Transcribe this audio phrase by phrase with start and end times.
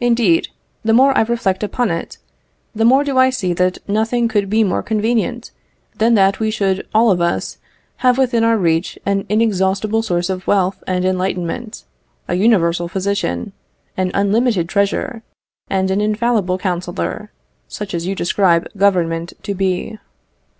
[0.00, 0.48] Indeed,
[0.82, 2.18] the more I reflect upon it,
[2.74, 5.52] the more do I see that nothing could be more convenient
[5.98, 7.58] than that we should all of us
[7.98, 11.84] have within our reach an inexhaustible source of wealth and enlightenment
[12.26, 13.52] a universal physician,
[13.96, 15.22] an unlimited treasure,
[15.68, 17.30] and an infallible counsellor,
[17.68, 20.00] such as you describe Government to be.